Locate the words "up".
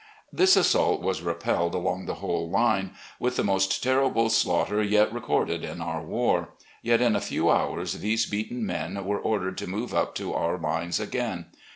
9.93-10.15